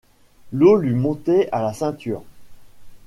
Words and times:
L’eau 0.51 0.77
lui 0.77 0.95
montait 0.95 1.47
à 1.51 1.61
la 1.61 1.73
ceinture. 1.73 2.23